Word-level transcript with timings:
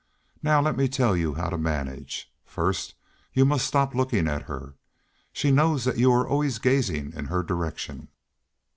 Now, 0.41 0.61
let 0.61 0.75
me 0.75 0.87
tell 0.87 1.15
you 1.15 1.35
how 1.35 1.49
to 1.51 1.59
manage. 1.59 2.33
First, 2.43 2.95
you 3.33 3.45
must 3.45 3.67
stop 3.67 3.93
looking 3.93 4.27
at 4.27 4.41
her. 4.41 4.73
She 5.31 5.51
knows 5.51 5.83
that 5.85 5.99
you 5.99 6.11
are 6.11 6.27
always 6.27 6.57
gazing 6.57 7.13
in 7.13 7.25
her 7.25 7.43
direction." 7.43 8.07